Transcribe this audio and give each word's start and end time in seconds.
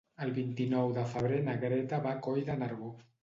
El 0.25 0.29
vint-i-nou 0.37 0.93
de 0.95 1.03
febrer 1.11 1.37
na 1.49 1.55
Greta 1.65 2.01
va 2.07 2.13
a 2.17 2.21
Coll 2.29 2.43
de 2.51 2.57
Nargó. 2.65 2.93